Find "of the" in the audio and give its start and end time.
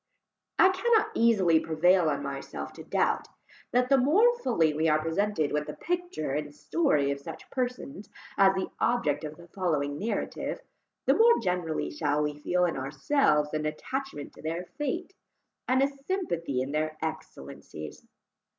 9.23-9.47